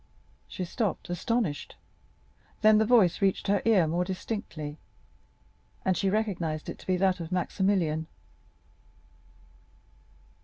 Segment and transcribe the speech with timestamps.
[0.47, 1.75] She stopped astonished,
[2.63, 4.79] then the voice reached her ear more distinctly,
[5.85, 8.07] and she recognized it to be that of Maximilian.